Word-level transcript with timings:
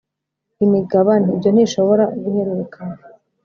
imigabane 0.65 1.25
Ibyo 1.35 1.49
ntibishobora 1.51 2.03
guhererekanywa 2.21 3.05